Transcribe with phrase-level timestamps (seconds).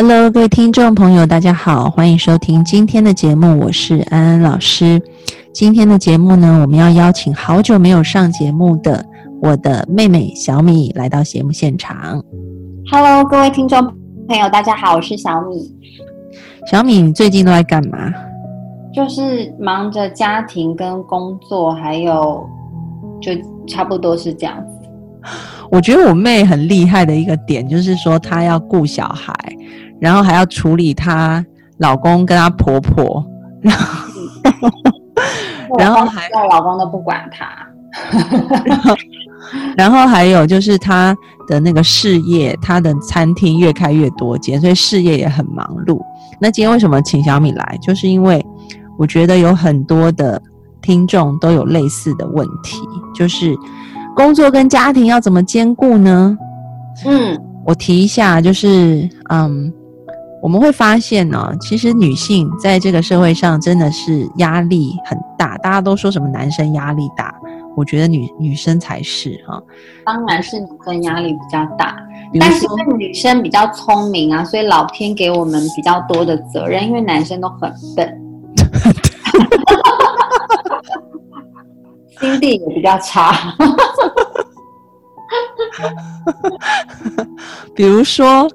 [0.00, 5.02] Hello，各位听众朋友，大家好，欢迎收听今天的节目，我是安安老师。
[5.52, 9.04] 今天的节目呢，我们要邀请好久没有上节目的
[9.42, 12.22] 我的妹妹小米来到节目现场。
[12.92, 13.92] Hello，各位听众
[14.28, 15.76] 朋友，大家好，我是小米。
[16.70, 17.98] 小米，你最近都在干嘛？
[18.94, 22.48] 就是忙着家庭跟工作，还有
[23.20, 23.32] 就
[23.66, 24.88] 差不多是这样子。
[25.72, 29.34] 我觉得我妹很厉害的一个点，就是说她要顾小孩。
[30.00, 31.44] 然后还要处理她
[31.78, 33.24] 老公跟她婆婆，
[33.62, 33.88] 然后
[35.78, 37.46] 然后还老公都不管她，
[39.76, 46.00] 然后还有就是她的那个事业，她的餐厅越开越多间，所以事业也很忙碌。
[46.40, 47.78] 那今天为什么请小米来？
[47.82, 48.44] 就是因为
[48.96, 50.40] 我觉得有很多的
[50.80, 52.78] 听众都有类似的问题，
[53.14, 53.56] 就是
[54.14, 56.36] 工作跟家庭要怎么兼顾呢？
[57.04, 59.72] 嗯，我提一下，就是嗯。
[60.40, 65.58] 我们会发现呢，其实女性在这个社会上真的是压力很大。
[65.58, 67.34] 大家都说什么男生压力大，
[67.76, 69.60] 我觉得女女生才是哈。
[70.06, 71.96] 当然是女生压力比较大，
[72.38, 72.66] 但是
[72.96, 78.20] 女生比较聪明啊，所以老天给我们比较多的责任，因为男生都很笨，
[82.20, 83.34] 心地也比较差。
[87.74, 88.48] 比如说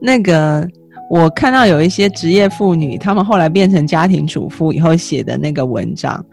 [0.00, 0.66] 那个。
[1.10, 6.24] 我看到有一些职业妇女，她们后来变成家庭主妇以后写的那个文章，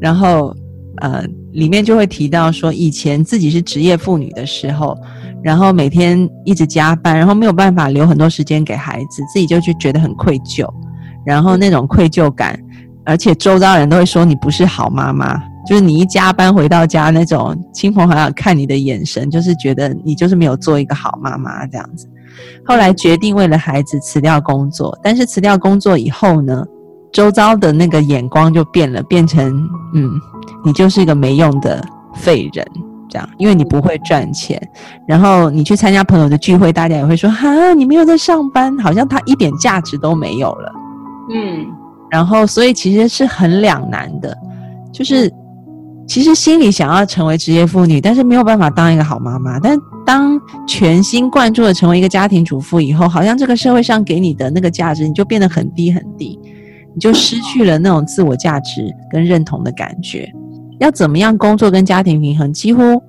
[0.00, 0.54] 然后
[1.00, 4.96] 呃，里面就会提到说，以前自己是职业妇女的时候，
[5.42, 10.66] 然后每天一直加班，然后没有办法留很多时间给孩子，自己就去觉得很愧疚，
[11.26, 12.58] 然后那种愧疚感，
[13.04, 22.08] 而且周遭人都会说你不是好妈妈，就是你一加班回到家那种亲朋好友看你的眼神，就是觉得你就是没有做一个好妈妈这样子。
[22.64, 26.64] 后来决定为了孩子辞掉工作，但是辞掉工作以后呢，
[27.12, 30.10] 周遭的那个眼光就变了，变成嗯，
[30.64, 31.84] 你就是一个没用的
[32.14, 32.66] 废人，
[33.08, 34.60] 这样，因为你不会赚钱。
[35.06, 40.72] 然后你去参加朋友的聚会，大家也会说哈，你没有在上班，好像他一点价值都没有了。
[41.32, 41.66] 嗯，
[42.10, 44.36] 然后所以其实是很两难的，
[44.90, 45.32] 就是
[46.12, 49.80] 其实心里想要成为职业妇女，但是没有办法当一个好妈妈，但。
[50.04, 56.38] 当全心贯注的成为一个家庭主妇以后，好像这个社会上给你的那个价值，你就变得很低很低，
[56.92, 60.30] 你就失去了那种自我价值跟认同的感觉。
[60.80, 62.52] 要怎么样工作跟家庭平衡？
[62.52, 63.00] 几乎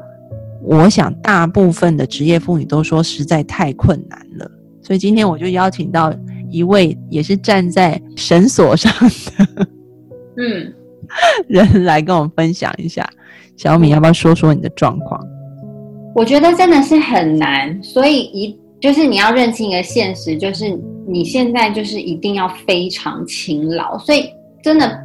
[0.61, 4.49] 我想大部分的职业妇女都说实在太困难了。
[4.83, 6.13] 所以今天我就邀请到
[6.51, 9.67] 一位也是站在绳索上的
[10.37, 10.73] 嗯
[11.47, 13.07] 人来跟我们分享一下。
[13.55, 15.21] 小米，要不要说说你的状况？
[16.15, 23.97] 我觉得真的是很难，所以一就是你要认清一个现实，就是你现在就是一定要非常勤劳。
[23.99, 24.29] 所以
[24.63, 24.99] 真的，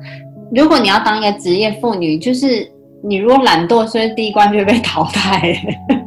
[0.54, 2.66] 如果你要当一个职业妇女，就是
[3.02, 5.54] 你如果懒惰，所以第一关就被淘汰。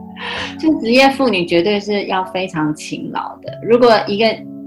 [0.59, 3.53] 就职业妇女绝对是要非常勤劳的。
[3.63, 4.25] 如果一个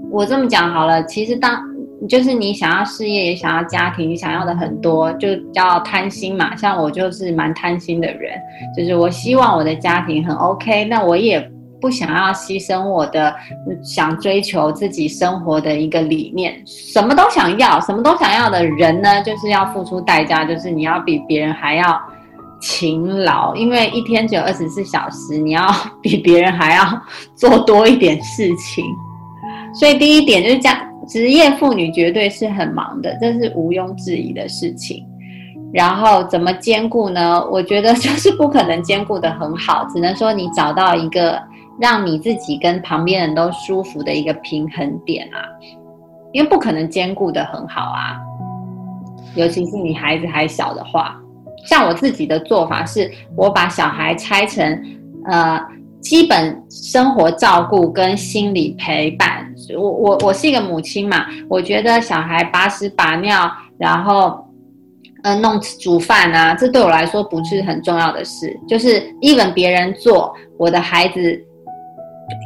[0.09, 1.74] 我这么讲好了，其实当。
[2.09, 6.55] 就是你想要事业，也想要家庭，你想要的很多，就叫贪心嘛。
[6.55, 8.37] 像我就是蛮贪心的人，
[8.77, 11.39] 就是我希望我的家庭很 OK，那我也
[11.81, 13.33] 不想要牺牲我的
[13.81, 21.99] 想追求自己生活的一个理念，什么都想要，什么都想要的人呢，就是要付出代价，就是你要比别人还要
[22.61, 25.67] 勤劳，因为一天只有二十四小时，你要
[26.01, 26.83] 比别人还要
[27.35, 28.85] 做多一点事情。
[29.73, 30.77] 所以第一点就是家。
[31.07, 35.05] 职业妇女绝对是很忙的，这是毋庸置疑的事情。
[35.73, 37.45] 然后怎么兼顾呢？
[37.51, 41.41] 我觉得就是不可能兼顾的很好，只能说你找到一个
[41.79, 45.43] 让你自己跟旁边人都舒服的一个平衡点啊，
[46.31, 48.17] 因为不可能兼顾的很好啊。
[49.35, 51.17] 尤其是你孩子还小的话，
[51.65, 54.81] 像我自己的做法是，我把小孩拆成
[55.25, 55.59] 呃。
[56.05, 64.47] 基本生活照顾跟心理陪伴，我我我是一个母亲嘛，我觉得小孩把屎把尿，然后
[65.23, 68.55] 嗯弄煮饭啊，这对我来说不是很重要的事。
[68.67, 71.43] 就是 even 别人做，我的孩子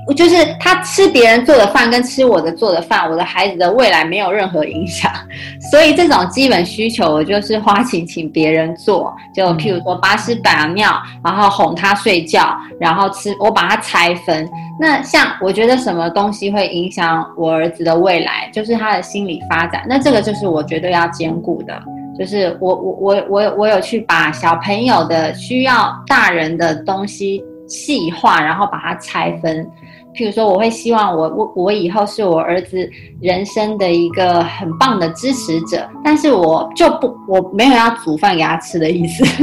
[0.08, 5.12] 我就是他吃别人做的饭跟吃我的做的饭，我的孩子的未来没有任何影响。
[5.72, 9.14] 所以这种基本需求，我就是花钱请别人做。
[9.34, 10.92] 就譬如说把屎把尿，
[11.24, 14.50] 然后哄他睡觉，然后吃，我把它拆分。
[14.80, 19.86] 那像我觉得什么东西会影响我儿子的未来，就是他的心理发展。
[19.88, 21.82] 那这个就是我绝对要兼顾的。
[22.18, 29.66] 就是我我我我我有去把小朋友的需要大人的东西细化，然后把它拆分。
[30.14, 32.90] 譬如说，我会希望我我我以后是我儿子
[33.22, 39.24] 人生的一个很棒的支持者，但是我就不我没有要煮饭给他吃的意思，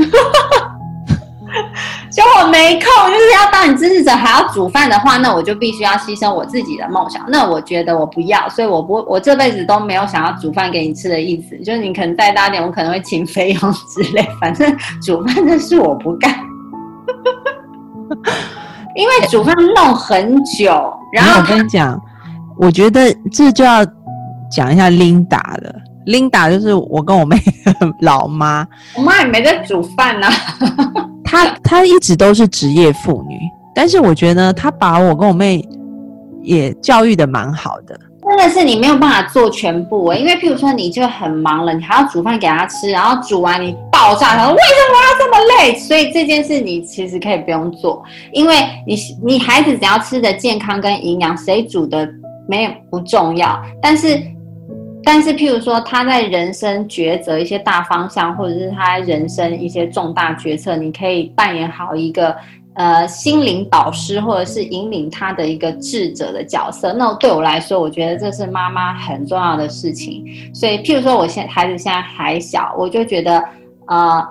[2.11, 7.25] 就我没空，就是要当你支持者还要煮饭的话，那我就必须要牺牲我自己的梦想。
[7.29, 11.57] 那我觉得我不要，所以我不我这辈子都没有想要煮饭给你吃的意思。
[11.59, 16.35] 就是你可能再大点，我可能会请菲佣之类，反正煮饭这事我不干。
[18.95, 20.73] 因为煮饭弄很久，
[21.13, 22.01] 然后我跟你讲，
[22.57, 23.85] 我觉得这就要
[24.51, 25.75] 讲一下 Linda 了。
[26.07, 27.37] Linda 就是我跟我妹
[28.01, 30.29] 老妈，我妈也没在煮饭呢。
[31.25, 33.37] 她她一直都是职业妇女，
[33.75, 35.63] 但是我觉得她把我跟我妹
[36.43, 37.99] 也教育的蛮好的。
[38.29, 45.75] 真的是你没有办法做全部因为譬如说你就很忙了，你还要煮饭给她吃，然后煮完你爆炸，他说为什么要这么累？
[45.79, 48.55] 所以这件事你其实可以不用做，因为
[48.87, 48.95] 你
[49.25, 52.07] 你孩子只要吃的健康跟营养，谁煮的
[52.47, 53.59] 没有不重要。
[53.81, 54.21] 但是
[55.03, 62.37] 但是譬如说他在人生抉择一些大方向，或者是他人生一些重大决策，你可以扮演好一个。
[62.79, 70.23] 呃，心灵导师或者是引领他的一个智者的角色，那对我来说，我觉得这是妈妈很重要的事情。
[70.53, 73.43] 所以，譬如说，我现孩子现在还小，我就觉得，
[73.89, 74.25] 呃，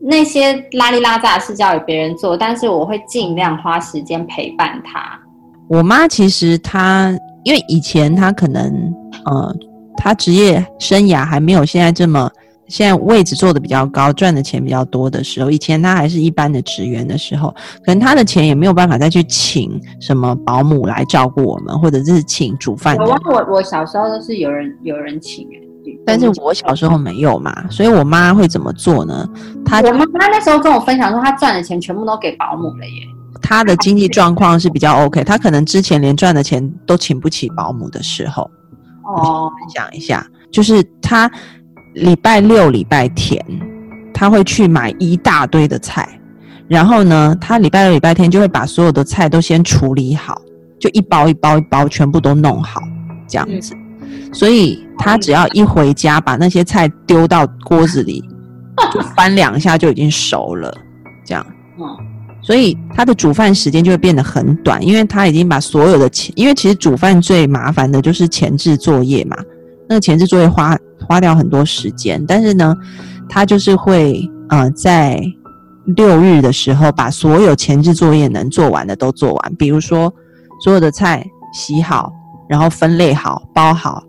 [0.00, 5.18] 那些拉里拉杂的事交给别人做，但是我会尽量花时间陪伴他。
[5.68, 8.92] 我妈其实她，因为以前她可能，
[9.24, 9.54] 呃，
[9.96, 12.30] 她职业生涯还没有现在这么。
[12.68, 17.54] 现在位置做的比较高，赚的钱比较多的时候，以前她还是一般的职员的时候，
[17.84, 22.96] 可能她的钱也没有办法再去请什么保姆来照顾我们，或者是请煮饭。
[22.96, 25.46] 我我我小时候都是有人有人请
[26.06, 29.28] 但是我小时候没有嘛，所以我妈会怎么做呢？
[29.64, 33.06] 她我妈妈那时候跟我分享说，她赚的钱全部都给保姆了耶。
[33.40, 38.50] 她的经济状况是比较 OK，她可能之前连赚的钱都请不起保姆的时候。
[39.04, 41.30] 哦，分享一下，就是她。
[41.94, 43.38] 礼拜六、礼拜天，
[44.14, 46.08] 她会去买一大堆的菜，
[46.66, 50.40] 然后呢，她礼拜六、礼拜天就会把所有的菜都先处理好，
[50.80, 52.80] 就一包一包一包全部都弄好，
[53.28, 53.76] 这样子。
[54.32, 58.22] 所以他只要一回家，把那些菜丢到锅子里，
[58.92, 60.72] 就翻两下就已经熟了，
[61.26, 61.46] 这样。
[62.42, 69.36] 所以他的煮饭时间就会变得很短，因为他已经把所有的前，因为其实煮饭最麻烦的就是前置作业嘛，
[69.88, 70.76] 那个前置作业花。
[71.08, 72.76] 花掉很多时间，但是呢，
[73.28, 75.20] 他就是会呃在
[75.96, 80.14] 六日的时候把所有前置作业能做完的都做完，比如说
[80.62, 82.12] 所有的菜洗好，
[82.48, 84.02] 然后分类好、包好，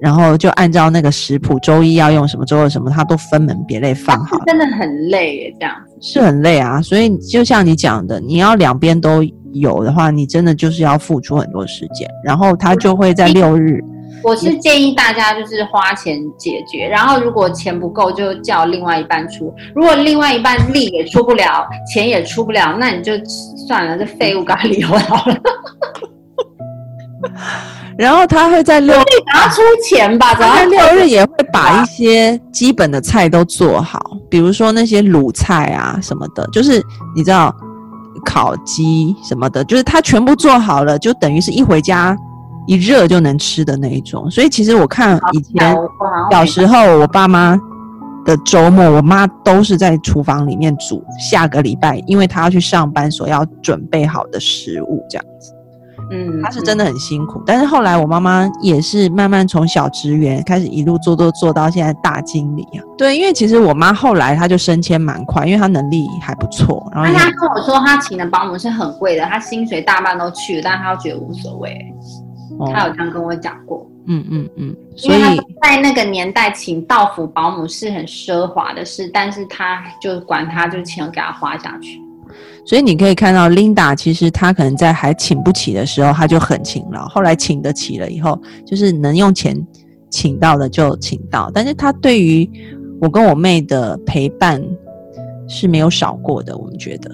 [0.00, 4.38] 然后就按照那个食谱，周一要用什么，周二什么，它都分门别类放好。
[4.46, 6.80] 真的很累耶，这样是很累啊。
[6.80, 9.22] 所以就像你讲的，你要两边都
[9.52, 13.82] 有的话，你真的就是要付出很多时间，然后他就会在六日。
[14.22, 23.12] 我是建议大家就是花钱解决，然后如果钱不够就叫另外一半出，如果另外一半力也出不了，钱也出不了，那你就
[23.66, 25.36] 算了，这废物跟他离婚好了。
[28.00, 29.04] 然后他会在六日
[29.34, 36.82] 要出钱吧，在六日也会把一些基本的菜都做好，比如说那些卤菜啊什么的，就是
[37.14, 37.54] 你知道
[38.24, 42.16] 烤鸡什么的，就是他全部做好了，就等于是一回家。
[42.66, 45.76] 一热就能吃的那一种，所以其实我看以前
[46.30, 47.58] 小时候我爸妈
[48.24, 55.52] 的周末，我妈都是在厨房里面煮下个礼拜，因为她要去上班所要准备好的食物这样子。
[56.10, 57.42] 嗯，她是真的很辛苦。
[57.46, 62.84] 但是后来我妈妈也是慢慢从小职员开始一路做做做到现在大经理啊。
[62.98, 66.90] 对，因为其实我妈后来她就升迁蛮快，因为她能力还不错。
[66.94, 71.76] 然后她跟我说，她请的保姆是很贵的，她薪水大半都去了，但她觉得无所谓。
[72.74, 75.20] 她有这样跟我讲过，嗯嗯嗯，所以
[75.62, 81.98] 在那个年代请道府保姆是很奢华的事，但是他就管他，就钱给他花下去。
[82.64, 87.06] 所以你可以看到，Linda 其实她可能在还请不起的时候，她就很勤劳。
[87.08, 89.56] 后来请得起了以后，就是能用钱
[90.10, 91.50] 请到的就请到。
[91.52, 92.48] 但是她对于
[93.00, 94.62] 我跟我妹的陪伴
[95.48, 97.10] 是没有少过的，我们觉得，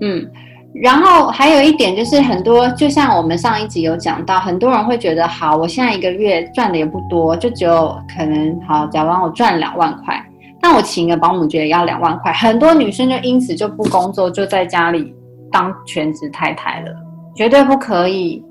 [0.00, 0.26] 嗯。
[0.74, 10.22] 然后还有一点就是，很多就像我们上一集有讲到，很多人会觉得，好，我现在一个月赚的也不多，就只有可能好，假如我赚两万块，
[10.60, 15.14] 那我请一个保姆觉得要两万块，很多女生就因此就不工作，就在家里
[15.52, 16.92] 当全职太太了，
[17.34, 18.42] 绝对不可以。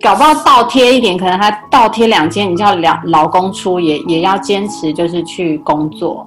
[0.00, 6.24] 搞不好倒贴一点，可能还倒贴两千，你叫老老公出也也要坚持，就是去工作，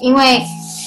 [0.00, 0.40] 因为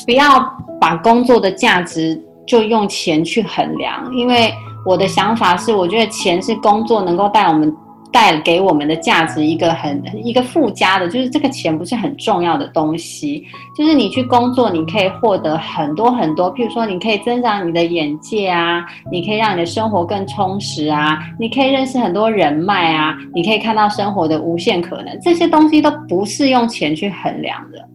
[0.05, 0.39] 不要
[0.79, 2.17] 把工作的价值
[2.47, 4.09] 就用钱去衡量。
[4.15, 4.53] 因为
[4.85, 7.75] 我的想法是，我觉得钱是工作能够带我们
[8.11, 13.43] 带给我们的价值一个很一个附加的，就是这个钱不是很重要的东西。
[13.77, 27.87] 就是你去工作，你可以获得很多很多，譬如说，你可以增长你的眼界啊，你可以让你的生活更充实啊，你可以认识很多人脉啊，你可以看到生活的无限可能，这些东西都不是用钱去衡量的。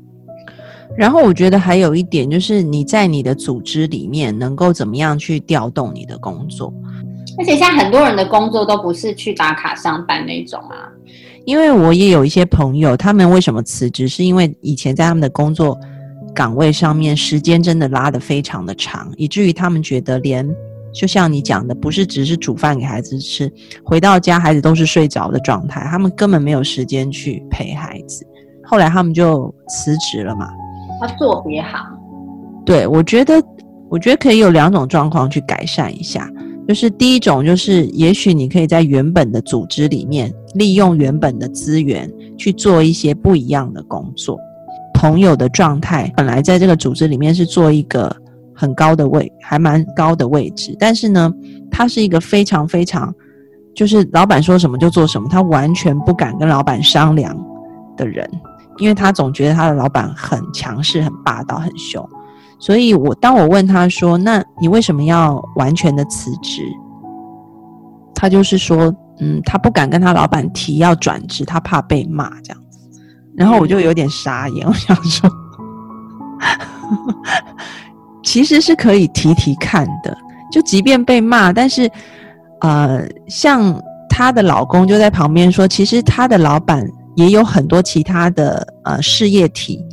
[0.96, 6.72] 然后我觉得还有一点就是你在你的组织里面能够怎么样去调动你的工作，
[7.38, 10.88] 而且现在很多人的工作都不是去打卡上班那种啊。
[11.44, 15.78] 因为我也有一些朋友，他们为什么辞职，是因为以前在他们的工作
[16.34, 20.44] 岗位上面时间真的拉得非常的长，以至于他们觉得连
[20.92, 23.52] 就像你讲的，不是只是煮饭给孩子吃，
[23.84, 28.26] 回到家孩子都是睡着的状态，他们根本没有时间去陪孩子。
[28.64, 30.48] 后来他们就辞职了嘛。
[31.00, 31.80] 他做别行，
[32.64, 33.40] 对我觉得，
[33.88, 36.28] 我觉得可以有两种状况去改善一下。
[36.66, 44.38] 就是第一种，就是也许你可以在原本的组织里面，利用原本的资源去做一些不一样的工作。
[44.92, 48.14] 朋友的状态本来在这个组织里面是做一个
[48.54, 51.32] 很高的位，还蛮高的位置，但是呢，
[51.70, 53.14] 他是一个非常非常，
[53.74, 57.36] 就是老板说什么就做什么，他完全不敢跟老板商量
[57.96, 58.28] 的人，
[58.78, 62.02] 因为他总觉得他的老板很强势、很霸道、很凶。
[62.58, 66.62] 所以我当我问他说：“那你为什么要完全的辞职？”
[68.14, 72.78] 他就是说：“嗯，他不敢跟他老板提要转职，他怕被骂这样子。”
[73.36, 75.30] 然后我就有点傻眼，我想说，
[78.24, 80.16] 其实是可以提提看的，
[80.50, 81.90] 就即便被骂，但是
[82.62, 86.82] 呃，像她的老公就在旁边说，其实他的老板
[87.16, 89.84] 也有很多其他的呃事业体。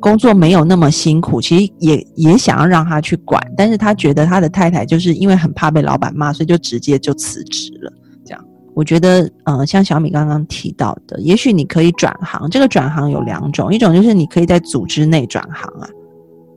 [0.00, 7.92] 工作没有那么辛苦，其实也也想要让他去管，但是他觉得他的太太就是因为很怕被老板骂，所以就直接就辞职了。
[8.24, 12.48] 这样，我觉得，嗯，像小米刚刚提到的，也许你可以转行。
[12.50, 15.88] 这个转行有两种，一种就是你可以在组织内转行啊，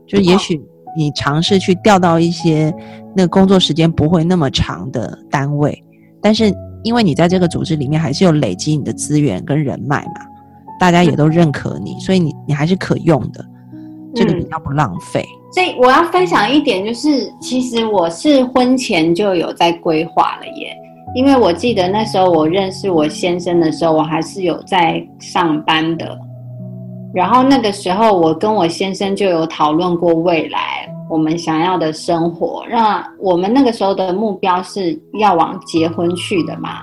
[0.06, 0.62] 就也许
[0.98, 2.74] 你尝试去调到一些
[3.16, 5.82] 那个工作时间不会那么长的单位，
[6.22, 6.54] 但是
[6.84, 10.26] 因为你在这个组织里面还是有累积你的资源跟人脉嘛。
[10.80, 13.46] 大家也都认可你，所以你你还是可用的，
[14.16, 15.24] 这个比较不浪费。
[15.52, 20.76] 所以我要分享一点，就是其实我是婚前就有在规划了耶，
[21.16, 26.18] 因为我记得那时候我认识我先生的时候，我还是有在上班的。
[27.14, 36.82] 然后那个时候我跟我先生就有讨论过未来我们想要的生活，那我们那个时候的目标是要往结婚去的嘛。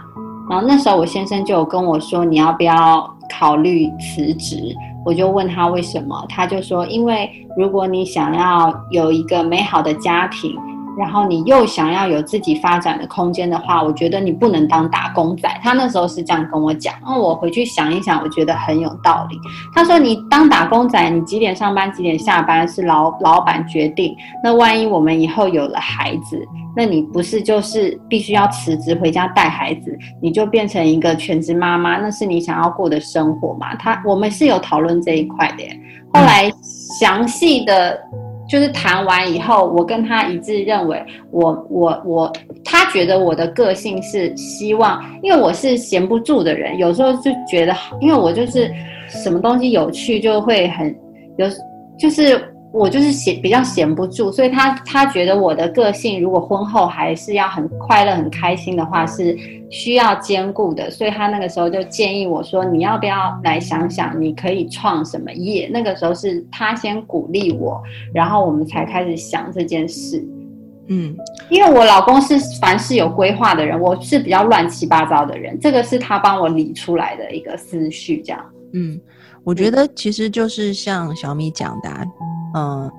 [0.51, 3.16] 然后那时候我先生就有跟我说，你要不要？
[3.29, 10.55] 考虑辞职，我就问他为什么，他就说，因为如果你想要有一个美好的家庭。
[10.99, 15.49] 然后你又想要有自己发展的空间的话，我觉得你不能当打工仔。
[15.63, 19.37] 他那时候是这样跟我讲，那我回去想一想，我觉得很有道理。
[19.75, 24.17] 他说你当打工仔，你几点上班几点下班是老老板决定。
[24.43, 26.41] 那万一我们以后有了孩子，
[26.75, 33.75] 那你不是就是必须要辞职回家带孩子，你就变成一个全职妈妈，那是你想要过的生活吗？
[33.77, 35.65] 他我们是有讨论这一块的。
[36.13, 36.51] 后来
[37.01, 38.01] 详细的。
[38.49, 42.33] 就是谈完以后，我跟他一致认为，我我我，
[42.65, 48.71] 他觉得我的个性是希望，因为我是闲不住的人，有时候就觉得，因为我就是
[49.09, 50.95] 什么东西有趣就会很
[51.37, 51.47] 有，
[51.99, 52.41] 就是。
[52.77, 59.37] 我就是闲，比较闲不住，所以他他觉得我的个性，如果婚后还是要很快乐、很开心的话，是
[59.71, 60.91] 需要兼顾的。
[60.91, 70.23] 所以他那个时候就建议我说：“你要不要来想想，你可以创什么业？”那个时候是他先鼓励我，然后我们才开始想这件事。
[70.89, 71.17] 嗯，
[71.51, 78.41] 因为我老公是凡事有规划的人，我是比较乱七八糟的人，这个是他帮我理出来的一个思绪，这样。
[78.73, 79.01] 嗯，
[79.47, 81.89] 我觉得其实就是像小米讲的。
[82.55, 82.91] 嗯，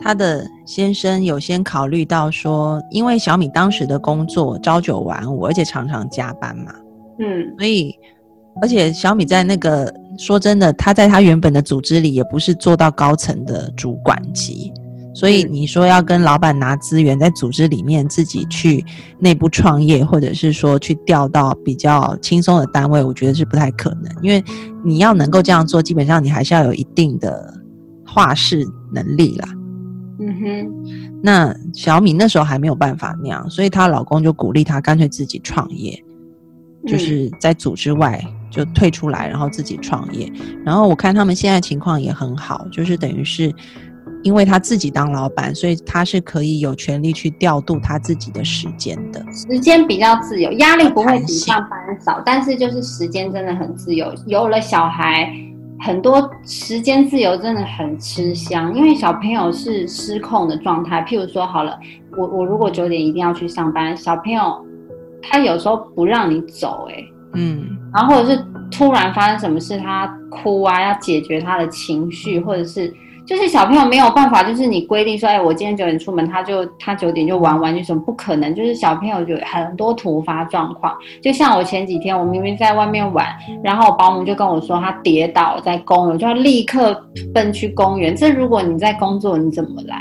[0.00, 6.74] 他的先生有先考虑到说，因为小米当时的工作朝九晚五，而且常常加班嘛，
[7.20, 7.94] 嗯，所以
[8.60, 14.72] 而且小米在那个说真的，他在他原本的组织里也不是做到高层的主管级，
[15.14, 18.82] 所以你说要跟老板拿资源，在组织里面自己去
[19.18, 24.10] 内部创业，或者是说去调到比较轻松的单位，我觉得是不太可能。
[24.22, 24.42] 因为
[24.82, 27.52] 你要能够这样做，基本上你还是要有一定的
[28.06, 29.48] 话事能力啦。
[30.18, 36.02] 嗯哼，那小米那时候还没有办法那样，所以她老公就鼓励她干脆自己创业，
[36.86, 38.18] 就是在组织外
[38.50, 40.32] 就退出来，然后自己创业。
[40.64, 43.52] 然后我看他们现在情况也很好，就是等于是。
[44.22, 49.24] 因为他自己当老板，所以他是可以有权利去调度他自己的时间的。
[49.32, 54.12] 时间比较自由，压力不会比上班少，但是就是时间真的很自由。
[54.26, 55.28] 有了小孩，
[55.80, 61.02] 很多时间自由真的很吃香，因为小朋友是失控的状态。
[61.02, 61.76] 譬如说，好了，
[62.16, 64.64] 我我如果九点一定要去上班，小朋友
[65.20, 72.94] 他有时候不让你走，哎，嗯，然后或者是突然发生什么事，他哭啊，要解决他的情绪，或者是。
[73.32, 78.54] 就是小朋友没有办法，就是你规定说，哎，我今天九点出门，他就他九点就玩玩具什么不可能？
[78.54, 83.26] 就是小朋友有很多突发状况，就像我前几天，我明明在外面玩，
[83.64, 86.94] 然后保姆就跟我说他跌倒在公园，就要立刻
[87.32, 88.14] 奔去公园。
[88.14, 89.96] 这如果你在工作，你怎么来？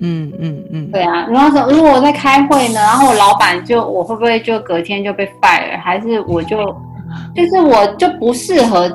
[0.00, 1.24] 嗯嗯嗯，对啊。
[1.30, 5.78] 然后说如果我在开会呢，然后我老板就我会不会就隔天就被 fire？
[5.80, 6.56] 还是我就
[7.32, 8.90] 就是我就不适合？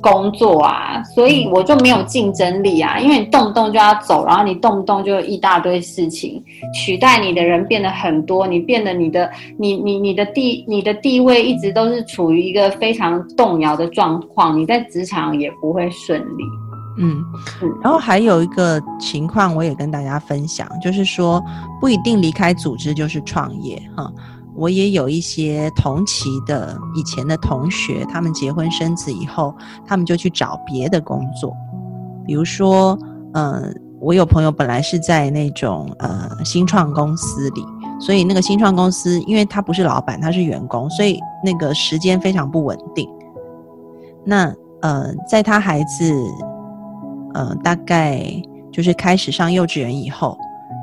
[0.00, 6.42] 工作啊，所以我就没有竞争力啊，因为你动不动就要走，然后你动不动就一大堆事情
[6.74, 16.44] 取代你的人变得很多，你变得你的你你你的地你的地位一直都是处于一个非常动摇的状况，你在职场也不会顺利。
[16.98, 17.24] 嗯，
[17.82, 21.42] 然后还有一个情况，我也跟大家分享，就是说
[21.80, 24.10] 不一定离开组织就是创业哈。
[24.54, 29.54] 我也有一些同期的以前的同学，他们结婚生子以后，
[29.86, 31.54] 他们就去找别的工作，
[32.26, 32.98] 比如说，
[33.34, 37.64] 嗯，我有朋友本来是在那种呃新创公司里，
[38.00, 43.08] 所以那个新创公司，因为他不是老板，他是员工，所以那个时间非常不稳定。
[44.24, 46.12] 那呃，在他孩子
[47.34, 48.20] 呃大概
[48.72, 50.36] 就是开始上幼稚园以后，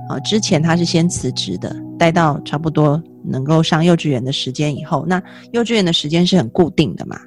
[0.09, 3.01] 啊，之前他是先辞职的，待到差不多。
[3.29, 7.19] 能够上幼稚园的时间以后，那幼稚园的时间是很固定的嘛？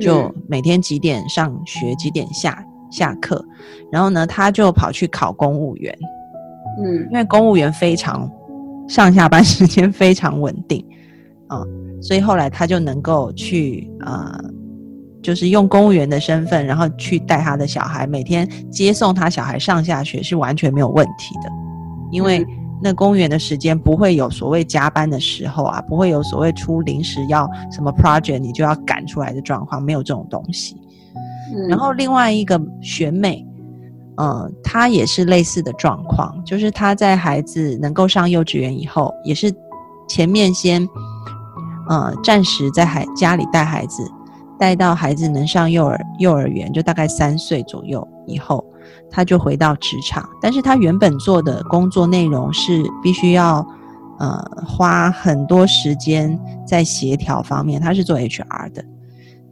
[0.00, 3.44] 就每天几点上学，几点下下课。
[3.92, 5.94] 然后呢，他就跑去考公务员。
[6.78, 8.30] 嗯，因为公务员非常
[8.88, 10.82] 上下班 时间非常稳定
[11.48, 11.62] 啊，
[12.00, 14.40] 所以后来他就能够去呃，
[15.22, 21.50] 就是用公务员的身份，然后去带他的小孩，每天接送他小孩上下学是完全没有问题的，
[22.10, 22.46] 因为。
[22.78, 30.76] 那公务员的时间不会有所谓加班的时候啊，不会有所谓出临时要什么 project 你就要赶出来的状况，没有这种东西。
[31.70, 33.42] 然后另外一个选美，
[34.18, 39.50] 嗯，她也是类似的状况，就是她在孩子能够上幼稚园以后，也是
[40.06, 40.86] 前面先，
[41.88, 44.06] 呃，暂时在孩家里带孩子，
[44.58, 48.62] 带到孩子能上幼儿幼儿园，就大概三岁左右以后。
[49.10, 53.66] 他就回到职场，但是他原本做的工作内容是必须要，
[54.18, 57.80] 呃，花很多时间在协调方面。
[57.80, 58.84] 他是做 HR 的，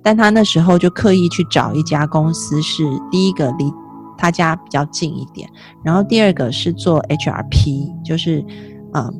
[0.03, 3.73] 但他那时候就刻意去找一家公司，是第一个离
[4.17, 5.49] 他家比较近一点，
[5.83, 8.45] 然后第二个是做 HRP，就是，
[8.93, 9.13] 嗯，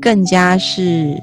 [0.00, 1.16] 更加是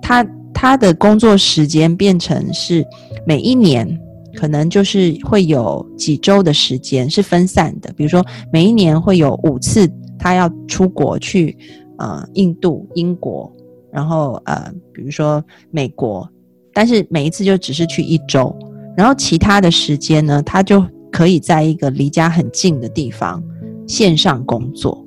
[0.00, 2.84] 他他的工作时间变成是
[3.26, 4.00] 每一年。
[4.36, 11.56] 可能就是会有几周的时间是分散的，比如说每一年会有五次他要出国去，
[11.98, 13.50] 呃，印度、英国，
[13.92, 16.28] 然后呃，比如说美国，
[16.72, 18.54] 但是每一次就只是去一周，
[18.96, 23.42] 然后其他的时间呢，他就可以在一个离家很近的地方
[23.86, 25.04] 线上工作，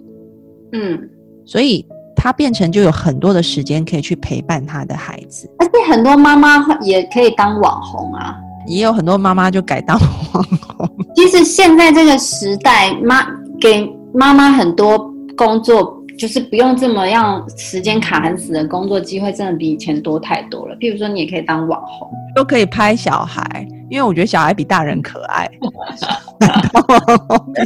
[0.71, 0.97] 嗯，
[1.45, 1.85] 所以
[2.15, 8.37] 他变成就有很多的时间可以去陪伴他的孩子，而且很多妈妈也可以当网红啊。
[8.67, 9.97] 也有很多妈妈就改当
[10.33, 10.89] 网红。
[11.15, 13.25] 其实现在这个时代，妈
[13.59, 20.75] 给妈妈很多工作，就是不用这么样时间卡很死的工作机会，真的比以前多太多了。
[20.75, 25.49] 譬如说，你也可以当网红，都可以拍小孩，因为我觉得小孩比大人可爱。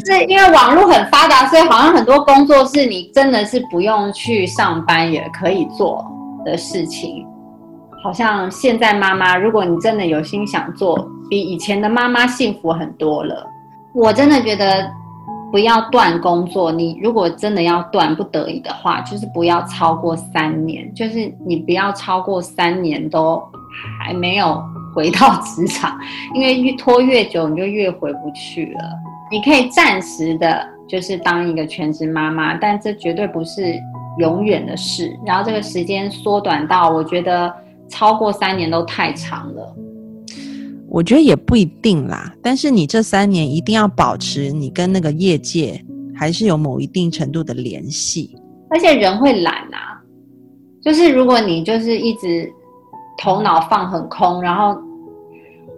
[0.05, 6.05] 是因为网络很发达，所以好像很多工作是你真的是不用去上班也可以做
[6.45, 7.25] 的事情。
[8.03, 10.97] 好像现在妈妈，如果你真的有心想做，
[11.29, 13.47] 比以前的妈妈幸福很多了。
[13.93, 14.89] 我真的觉得
[15.51, 23.41] 不要断工作，你如果真的要断，不得已的话，就是不要超过三年，就是你不要超过三年都
[24.03, 24.61] 还没有
[24.95, 25.97] 回到职场，
[26.33, 28.81] 因为越拖越久，你就越回不去了。
[29.31, 30.67] 你可以暂时的。
[30.89, 33.79] 就是当一个全职妈妈，但这绝对不是
[34.17, 35.17] 永远的事。
[35.25, 37.49] 然后这个时间缩短到，我觉得
[37.91, 39.75] 超过三年都太长了。
[40.89, 45.83] 我觉得也不一定啦，但是你这三年一定要保持你跟那个业界
[46.15, 48.35] 还是有某一定程度的联系，
[48.69, 50.01] 而且人会懒啊，
[50.81, 52.51] 就是如果你就是一直
[53.17, 54.77] 头脑放很空，然后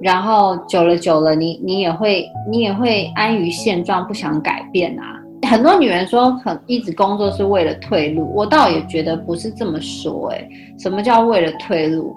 [0.02, 5.20] 然后久了久了，你你也会你也会安于现状，不想改变啊。
[5.54, 12.12] 很多女人说很一直工作是为了退路，我倒也觉得不是这么说，诶，什么叫为了退路？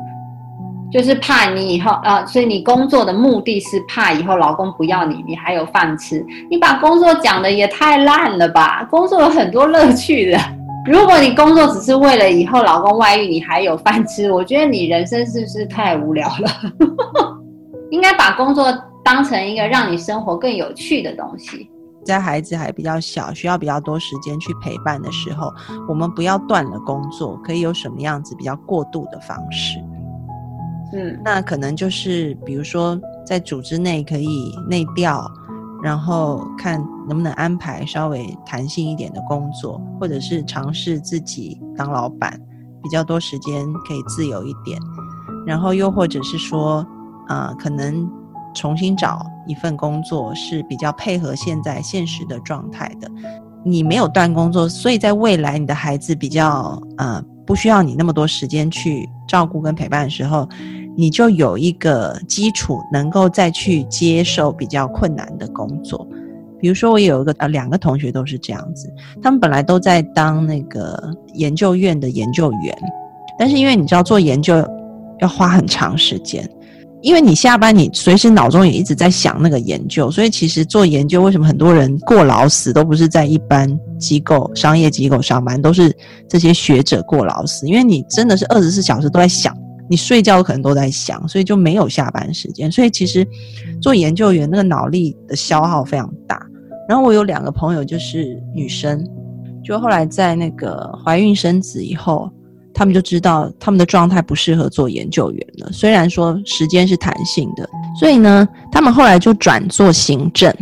[0.90, 6.24] 就是怕你以后啊，所以你工作的目的是怕以后老公不要你，你还有饭吃。
[6.50, 8.88] 你把工作讲的也太烂了吧？
[8.90, 10.38] 工作有很多乐趣的。
[10.90, 16.50] 如果你工作只是为了以后老公外遇，你还有饭吃，我觉得你人生是不是太无聊了？
[17.92, 18.72] 应该把工作
[19.04, 21.68] 当成一个让你生活更有趣的东西。
[22.06, 25.52] 在孩子还比较小，需要比较多时间去陪伴的时候，
[25.88, 29.78] 我们不要断了工作，可以有什么样子比较过渡的方式？
[30.92, 35.28] 嗯，那可能就是比如说在组织内可以内调，
[35.82, 42.40] 然后看能不能安排稍微弹性一点的工作，或者是尝试自己当老板，
[42.82, 44.80] 比较多时间可以自由一点。
[45.44, 46.86] 然后又或者是说，
[47.26, 48.08] 啊，可能
[48.54, 53.10] 重新找一份工作是比较配合现在现实的状态的。
[53.64, 60.48] 你没有断工作，所以在未来你的孩子比较呃不需要你那么多时间去照顾跟陪伴的时候。
[60.98, 66.08] 你就有一个基础，能够再去接受比较困难的工作。
[66.58, 68.90] 比如说，我有一个呃两个同学都是这样子，
[69.22, 72.74] 他们本来都在当那个研究院的研究员，
[73.38, 74.56] 但是因为你知道做研究
[75.20, 76.48] 要花很长时间，
[77.02, 85.94] 因为你下班你随时脑中也一直在想那个研究，所以其实做研究为什么很多人过劳死都不是在一般机构、商业机构上班，都是
[86.28, 89.56] 这些学者过劳死，因为你真的是二十四小时都在想。
[89.88, 92.72] 你睡觉可能都在想，所以就没有下班时间。
[92.72, 93.24] 所以其实
[93.80, 96.44] 做研究员那个脑力的消耗非常大。
[96.88, 99.06] 然后我有两个朋友就是女生，
[99.64, 102.28] 就后来在那个怀孕生子以后，
[102.78, 105.72] 他们就知道他们的状态不适合做研究员了。
[105.72, 107.66] 虽然说时间是弹性的，
[107.98, 110.54] 所以呢，他们后来就转做行政，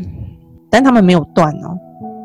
[0.71, 1.77] 但他们没有断哦。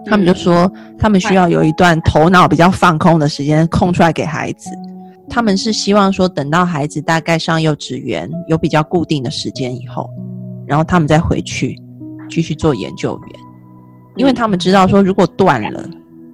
[0.05, 4.69] 他们就说他们需要有一段头脑比较放空的时间空出来给孩子。
[5.27, 10.07] 他们是希望说，等到孩子大概上幼稚园有比较固定的时间以后，
[10.67, 11.75] 然后他们再回去
[12.29, 13.39] 继续做研究员，
[14.17, 15.83] 因为他们知道说，如果断了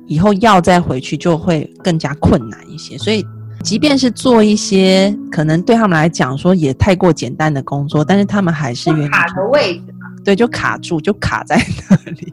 [0.07, 2.97] 以后要再回去就会更加困难一些。
[2.97, 3.25] 所以，
[3.65, 12.32] 即便是做一些可能对他们来讲说也太过简单的工作，但是他们还是愿意卡的位置嘛，对，就卡住，就卡在那里。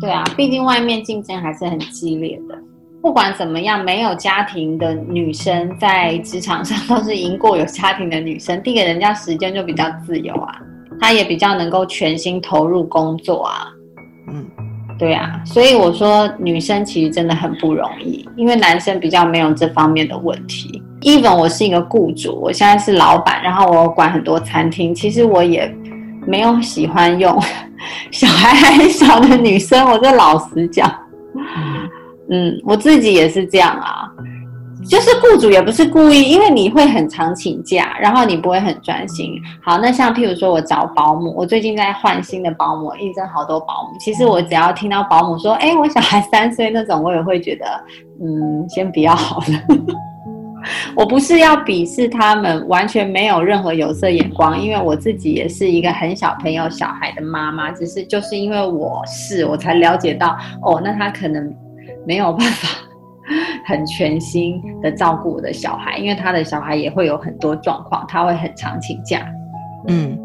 [0.00, 2.58] 对啊，毕竟外面竞争还是很激烈的。
[3.00, 8.60] 不管怎么样，没有家庭的女生在职场上都是赢过有家庭的女生。
[8.64, 10.60] 第一个，人家时间就比较自由啊，
[11.00, 13.68] 她也比较能够全心投入工作啊。
[14.32, 14.44] 嗯，
[14.98, 20.82] 对啊，所以我说女生其实真的很不容易，因为男生比较没有这方面的问题。
[21.00, 25.70] even 我是一个雇主，我现在是老板，然后我管很多餐厅，其实我也
[26.26, 27.38] 没有喜欢用
[28.10, 30.90] 小孩还小的女生，我就老实讲。
[32.30, 34.08] 嗯，我自己也是这样啊，
[34.88, 39.40] 就是雇主也不是故意，因为你会很常请假，然后你不会很专心。
[39.62, 43.98] 好，那像譬如说我找保姆，我最近在换新的保姆，应征好多保姆。
[43.98, 47.66] 其实我只要听到保姆说，哎，我小孩三岁那种，我也会觉得，
[48.22, 49.44] 嗯，先不要好了。
[50.96, 61.54] 我不是要鄙视他们，完全没有任何有色眼光，因为我自己也是一个很小朋友小孩的妈妈，只是就是因为我是，我才了解到，哦，那他可能。
[62.06, 62.68] 没有办法
[63.66, 69.26] 很全心的照顾我的小孩，因为他的小孩也会有很多状况，他会很常请假。
[69.88, 70.18] 嗯，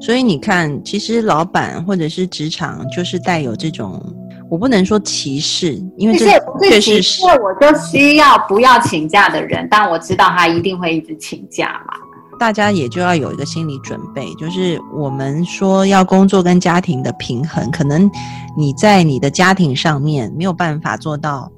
[0.00, 4.02] 所以你看，其实老板或者是职场就是带有这种，
[4.50, 6.26] 我不能说歧视，因为这
[6.60, 11.94] 确实是，我就需要不要请假的人，但我知道他一定会一直请假嘛。
[12.38, 18.10] 大家也就要有一个心理准备，就是我们说要工作跟家庭的平衡，可能
[18.54, 21.50] 你在你的家庭上面没有办法做到，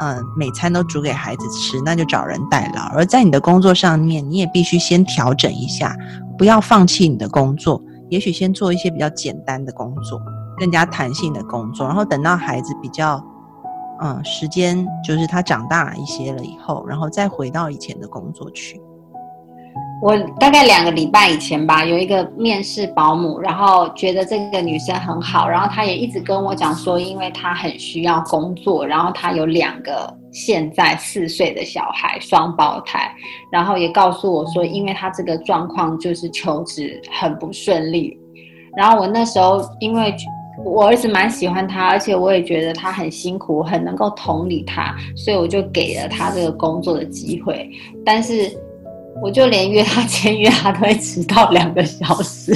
[0.00, 5.94] 嗯，每餐都煮给孩子吃，那就找人代劳；而在你的工作上面，你也必须先调整一下，
[6.38, 10.18] 不要放弃你的工作，也许先做一些比较简单的工作，
[10.58, 13.22] 更加弹性的工作，然后等到孩子比较，
[14.00, 18.80] 嗯，时间就是他长大一些了以后，然后再回到以前的工作去。
[20.02, 33.14] 我大概两个礼拜以前吧，有一个面试保姆，然后觉得这个女生很好，然后她也一直跟我讲说，因为她很需要工作，然后她有两个现在四岁的小孩，双胞胎，
[33.52, 38.18] 然后也告诉我说，因为她这个状况就是求职很不顺利，
[38.78, 40.14] 然后我那时候因为
[40.64, 47.68] 我儿子蛮喜欢她，而且我也觉得她很辛苦，很能够同理她，所以我就给了她这个工作的机会，
[48.02, 48.50] 但是。
[49.22, 52.54] 我就连约他 签约，他都会迟到两个小时。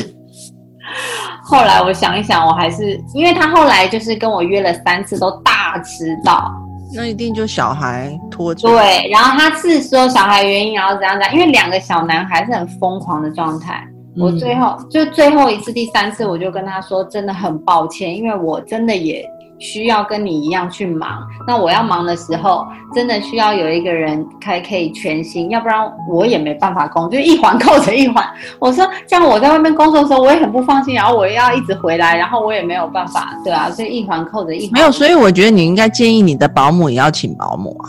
[1.43, 6.51] 后来我想一想，我还是因为他后来就是跟我约了三次，都大迟到。
[6.97, 8.69] 那一定就小孩拖着。
[8.69, 13.85] 对，然后他是说小孩原因，然后怎样怎样，因为两个小男孩是很疯狂的状态。
[14.17, 19.29] 我最后就最后一次，第三次我就跟他说，真的很抱歉，因为我真的也。
[19.64, 25.79] 需要跟你一样去忙，那我要忙的时候，真的需要有一个人可以可以全心，要不然
[26.11, 28.22] 我也没办法工，就一环扣着一环。
[28.61, 34.72] 我说这样我在外面工作的时候，我也很不放心，然后我要一直回来，然后我也没有办法，对啊，所以一环扣着一环。
[34.74, 37.88] 没有，所以我觉得你应该建议你的保姆也要请保姆啊，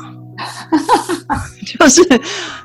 [1.78, 2.02] 就是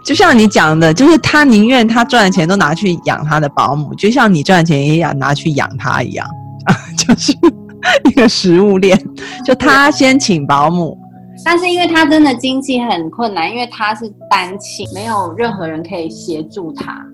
[0.05, 6.25] 就像你讲的，就是他宁愿他赚的钱都拿去养他的保姆，就像你赚的钱也要拿去养他一样，
[6.97, 7.37] 就是。
[8.05, 8.99] 一个食物链，
[9.45, 10.99] 就他先请保姆，
[11.45, 17.05] 但是因为他真的经济很困难，因为他是单亲，没有任何人可以协助他，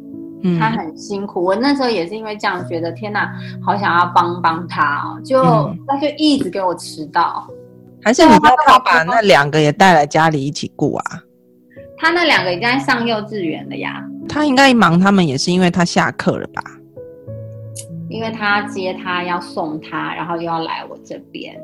[0.43, 1.43] 嗯，他很辛苦。
[1.43, 3.33] 我那时候也是因为这样觉得，天哪，
[3.65, 5.43] 好想要帮帮他哦，就
[5.87, 7.47] 他就一直给我迟到，
[8.03, 11.05] 还是你叫他把那两个也带来家里一起顾啊？
[11.99, 16.63] 他那两个应该上幼稚园了呀，他应该忙他们也是因为他下课了吧？
[18.09, 21.55] 因为他接他要送他，然后又要来我这边，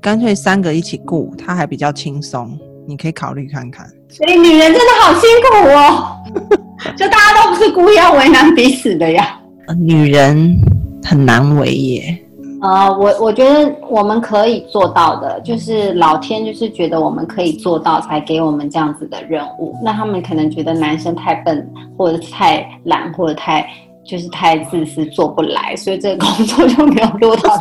[0.00, 2.58] 干脆三个一起雇，他还比较轻松。
[2.84, 3.86] 你可以考虑看看。
[4.08, 6.16] 所以女人真的好辛苦哦，
[6.96, 9.40] 就大家都不是故意要为难彼此的呀。
[9.78, 10.56] 女人
[11.04, 12.18] 很难为耶。
[12.60, 19.76] 呃，我我觉得我们可以做到的，就是老天就是觉得我们可以做到，才给我们这样子的任务。
[19.82, 23.64] 那他们可能觉得男生太笨，或者太懒，或者太。
[24.04, 27.58] 就是太自私，做不来，所以这个工作就没有落到。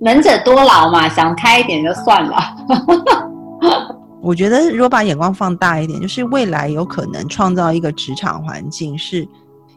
[0.00, 2.36] 能者多劳嘛，想开一点就算了。
[4.20, 9.26] 我觉得如果把眼光放大一点，就是未来有可能创造一个职场环境，是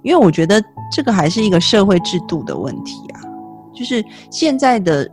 [0.04, 3.22] 因为我觉得这个还是一个社会制度的问题啊，
[3.74, 5.10] 就是现在的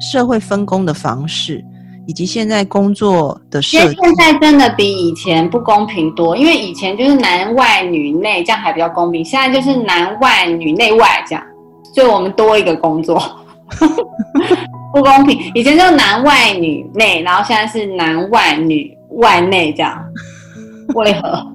[0.00, 1.64] 社会分工的方式。
[2.06, 6.36] 以及现在工作的设计，现在真的比以前不公平多。
[6.36, 9.24] 因为以前就是男外女内，这样还比较公平。
[9.24, 11.42] 现在就是男外女内外这样，
[11.94, 13.22] 就我们多一个工作，
[14.92, 15.50] 不公平。
[15.54, 19.98] 以前就男外女内，然后现在是男外女外内这样，
[20.94, 21.46] 为何？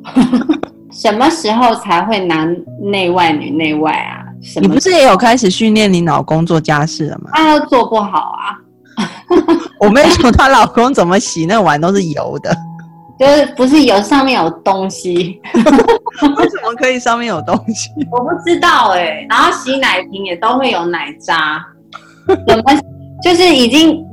[0.91, 4.25] 什么时候才会男内外女内外啊？
[4.59, 7.29] 你不是也有开始训练你老公做家事了吗？
[7.35, 8.57] 他做不好啊。
[9.79, 12.55] 我没说她老公怎么洗那碗都是油的，
[13.19, 15.39] 就是不是油上面有东西？
[15.55, 17.89] 为什么可以上面有东西？
[18.11, 19.25] 我不知道哎。
[19.29, 21.63] 然后洗奶瓶也都会有奶渣，
[22.47, 22.63] 怎么
[23.23, 24.05] 就是已经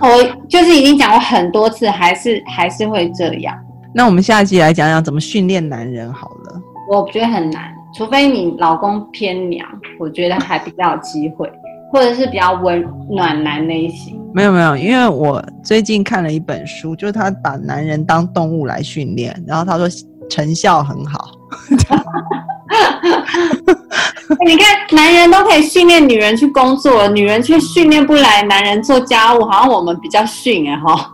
[0.00, 0.08] 我
[0.48, 3.54] 就是已经讲过很多次，还是还是会这样。
[3.94, 6.60] 那我们下一期来讲讲怎么训练男人好了。
[6.90, 9.66] 我觉得很难，除非你老公偏娘，
[9.98, 11.50] 我觉得还比较有机会。
[11.90, 19.88] 或者是比较温暖男类型，没有没有，因为我最近看了一本书，就是他把男人当动物来训练，然后他说
[20.28, 21.30] 成效很好。
[24.44, 31.10] 你看，男人都可以训练女人去工作，女人却训练不来男人做家务，好像我们比较逊哎哈。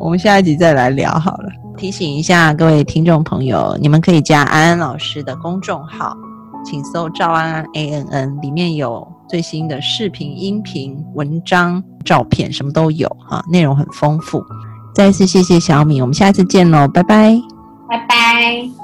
[0.00, 1.50] 我们下一集再来聊好了。
[1.76, 6.16] 提醒一下各位听众朋友，你们可以加安安老师的公众号，
[6.64, 9.06] 请搜赵安安 A N N，里面有。
[9.28, 14.44] 最新的视频、音频、文章、照片，什么都有哈，内容很丰富。
[14.94, 17.36] 再次谢谢小米，我们下次见喽，拜拜，
[17.88, 18.83] 拜拜。